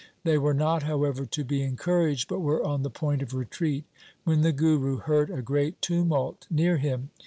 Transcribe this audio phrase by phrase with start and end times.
[0.23, 3.85] They were not, however, to be encouraged, but were on the point of retreat
[4.23, 7.11] when the Guru heard a great tumult near him.